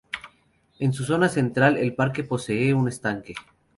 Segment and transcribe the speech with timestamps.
[0.79, 3.35] En su zona central el parque posee un estanque.